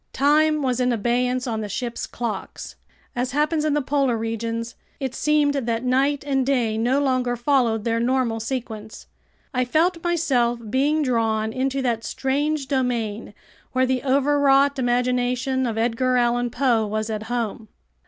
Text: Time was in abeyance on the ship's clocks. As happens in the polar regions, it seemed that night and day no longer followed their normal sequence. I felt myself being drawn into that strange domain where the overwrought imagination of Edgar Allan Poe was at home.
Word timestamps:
Time 0.13 0.63
was 0.63 0.79
in 0.79 0.91
abeyance 0.91 1.45
on 1.45 1.61
the 1.61 1.69
ship's 1.69 2.07
clocks. 2.07 2.75
As 3.15 3.33
happens 3.33 3.63
in 3.63 3.75
the 3.75 3.83
polar 3.83 4.17
regions, 4.17 4.73
it 4.99 5.13
seemed 5.13 5.53
that 5.53 5.83
night 5.83 6.23
and 6.25 6.43
day 6.43 6.75
no 6.75 6.99
longer 6.99 7.35
followed 7.35 7.83
their 7.83 7.99
normal 7.99 8.39
sequence. 8.39 9.05
I 9.53 9.63
felt 9.63 10.03
myself 10.03 10.57
being 10.71 11.03
drawn 11.03 11.53
into 11.53 11.83
that 11.83 12.03
strange 12.03 12.67
domain 12.67 13.35
where 13.73 13.85
the 13.85 14.01
overwrought 14.03 14.79
imagination 14.79 15.67
of 15.67 15.77
Edgar 15.77 16.17
Allan 16.17 16.49
Poe 16.49 16.87
was 16.87 17.11
at 17.11 17.21
home. 17.29 17.67